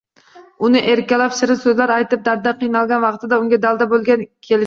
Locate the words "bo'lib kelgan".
3.93-4.27